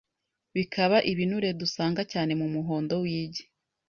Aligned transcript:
bikaba 0.55 0.97
ibinure 1.11 1.49
dusanga 1.61 2.01
cyane 2.11 2.31
mu 2.39 2.47
muhondo 2.53 2.93
w’igi 3.03 3.43